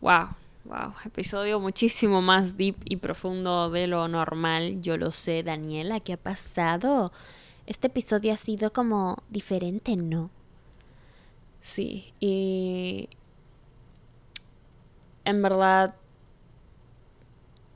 Wow, 0.00 0.28
wow. 0.64 0.94
Episodio 1.04 1.60
muchísimo 1.60 2.22
más 2.22 2.56
deep 2.56 2.76
y 2.84 2.96
profundo 2.96 3.70
de 3.70 3.86
lo 3.86 4.08
normal. 4.08 4.80
Yo 4.80 4.96
lo 4.96 5.10
sé, 5.10 5.42
Daniela, 5.42 6.00
¿qué 6.00 6.14
ha 6.14 6.16
pasado? 6.16 7.12
Este 7.66 7.88
episodio 7.88 8.32
ha 8.32 8.36
sido 8.36 8.72
como 8.72 9.22
diferente, 9.28 9.96
¿no? 9.96 10.30
Sí, 11.60 12.12
y 12.20 13.08
en 15.24 15.42
verdad 15.42 15.94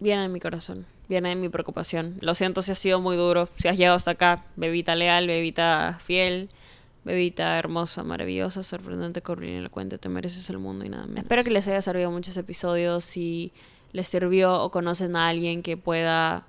viene 0.01 0.25
en 0.25 0.33
mi 0.33 0.41
corazón, 0.41 0.87
viene 1.09 1.33
en 1.33 1.41
mi 1.41 1.51
preocupación. 1.51 2.17
Lo 2.21 2.35
siento 2.35 2.63
si 2.63 2.73
ha 2.73 2.75
sido 2.75 3.01
muy 3.01 3.17
duro, 3.17 3.49
si 3.59 3.69
has 3.69 3.77
llegado 3.77 3.97
hasta 3.97 4.13
acá, 4.13 4.47
bebita 4.57 4.95
leal, 4.95 5.27
bebita 5.27 5.99
fiel. 6.03 6.49
Bebita 7.05 7.59
hermosa, 7.59 8.05
maravillosa, 8.05 8.63
sorprendente, 8.63 9.23
corriente, 9.23 9.59
elocuente, 9.59 9.99
te 9.99 10.09
mereces 10.09 10.49
el 10.51 10.59
mundo 10.59 10.85
y 10.85 10.89
nada 10.89 11.07
más. 11.07 11.19
Espero 11.19 11.43
que 11.43 11.51
les 11.51 11.67
haya 11.67 11.83
servido 11.83 12.13
muchos 12.13 12.37
episodios. 12.37 13.05
Si 13.05 13.53
les 13.93 14.07
sirvió 14.07 14.63
o 14.63 14.71
conocen 14.71 15.17
a 15.17 15.29
alguien 15.29 15.63
que 15.63 15.77
pueda 15.77 16.47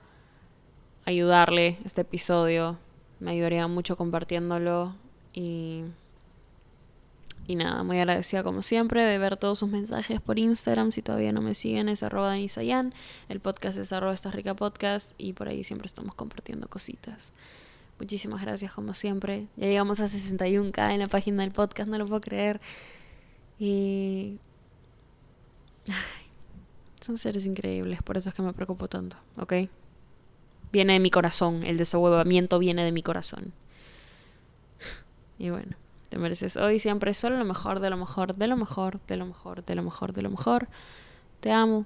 ayudarle 1.05 1.79
este 1.85 2.01
episodio, 2.01 2.77
me 3.19 3.31
ayudaría 3.31 3.67
mucho 3.67 3.97
compartiéndolo. 3.97 4.93
Y, 5.33 5.85
y 7.47 7.55
nada, 7.55 7.81
muy 7.81 7.97
agradecida 7.97 8.43
como 8.43 8.61
siempre 8.61 9.03
de 9.03 9.17
ver 9.17 9.37
todos 9.37 9.57
sus 9.57 9.69
mensajes 9.69 10.21
por 10.21 10.37
Instagram. 10.37 10.91
Si 10.91 11.01
todavía 11.01 11.31
no 11.31 11.41
me 11.41 11.55
siguen, 11.55 11.89
es 11.89 12.03
arroba 12.03 12.31
Denisayan. 12.31 12.93
El 13.27 13.39
podcast 13.39 13.79
es 13.79 13.91
arroba 13.91 14.13
esta 14.13 14.29
rica 14.29 14.53
podcast. 14.53 15.15
Y 15.17 15.33
por 15.33 15.47
ahí 15.47 15.63
siempre 15.63 15.87
estamos 15.87 16.13
compartiendo 16.13 16.67
cositas. 16.67 17.33
Muchísimas 17.99 18.41
gracias 18.41 18.73
como 18.73 18.93
siempre. 18.93 19.47
Ya 19.55 19.67
llegamos 19.67 19.99
a 19.99 20.05
61k 20.05 20.91
en 20.91 20.99
la 20.99 21.07
página 21.07 21.43
del 21.43 21.51
podcast, 21.51 21.89
no 21.89 21.97
lo 21.97 22.05
puedo 22.05 22.21
creer. 22.21 22.59
Y... 23.59 24.39
son 27.01 27.17
seres 27.17 27.45
increíbles, 27.45 28.01
por 28.01 28.17
eso 28.17 28.29
es 28.29 28.35
que 28.35 28.41
me 28.41 28.53
preocupo 28.53 28.87
tanto, 28.87 29.17
¿ok? 29.37 29.53
Viene 30.71 30.93
de 30.93 30.99
mi 30.99 31.11
corazón, 31.11 31.63
el 31.63 31.77
desahuevamiento 31.77 32.59
viene 32.59 32.83
de 32.83 32.91
mi 32.91 33.03
corazón. 33.03 33.53
Y 35.37 35.49
bueno, 35.49 35.75
te 36.09 36.17
mereces 36.17 36.57
hoy 36.57 36.79
siempre 36.79 37.13
solo 37.13 37.37
lo 37.37 37.45
mejor, 37.45 37.79
de 37.79 37.89
lo 37.89 37.97
mejor, 37.97 38.35
de 38.35 38.47
lo 38.47 38.55
mejor, 38.55 38.99
de 39.07 39.17
lo 39.17 39.25
mejor, 39.25 39.65
de 39.65 39.75
lo 39.75 39.83
mejor, 39.83 40.13
de 40.13 40.21
lo 40.21 40.29
mejor. 40.29 40.67
Te 41.39 41.51
amo. 41.51 41.85